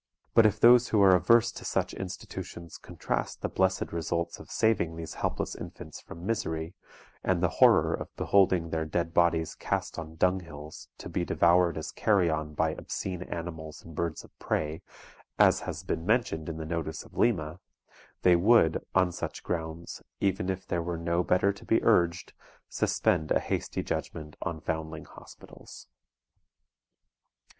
But 0.33 0.47
if 0.47 0.59
those 0.59 0.87
who 0.87 0.99
are 1.03 1.13
averse 1.15 1.51
to 1.51 1.63
such 1.63 1.93
institutions 1.93 2.79
contrast 2.79 3.43
the 3.43 3.49
blessed 3.49 3.91
results 3.93 4.39
of 4.39 4.49
saving 4.49 4.95
these 4.95 5.13
helpless 5.13 5.53
infants 5.53 6.01
from 6.01 6.25
misery, 6.25 6.73
and 7.23 7.39
the 7.43 7.49
horror 7.61 7.93
of 7.93 8.15
beholding 8.15 8.71
their 8.71 8.83
dead 8.83 9.13
bodies 9.13 9.53
cast 9.53 9.99
on 9.99 10.15
dunghills, 10.15 10.87
to 10.97 11.07
be 11.07 11.23
devoured 11.23 11.77
as 11.77 11.91
carrion 11.91 12.55
by 12.55 12.71
obscene 12.71 13.21
animals 13.21 13.83
and 13.85 13.93
birds 13.93 14.23
of 14.23 14.35
prey, 14.39 14.81
as 15.37 15.59
has 15.59 15.83
been 15.83 16.03
mentioned 16.03 16.49
in 16.49 16.57
the 16.57 16.65
notice 16.65 17.03
of 17.03 17.13
Lima, 17.15 17.59
they 18.23 18.35
would, 18.35 18.83
on 18.95 19.11
such 19.11 19.43
grounds, 19.43 20.01
even 20.19 20.49
if 20.49 20.65
there 20.65 20.81
were 20.81 20.97
no 20.97 21.23
better 21.23 21.53
to 21.53 21.63
be 21.63 21.79
urged, 21.83 22.33
suspend 22.67 23.29
a 23.29 23.39
hasty 23.39 23.83
judgment 23.83 24.35
on 24.41 24.59
Foundling 24.61 25.05
Hospitals. 25.05 25.85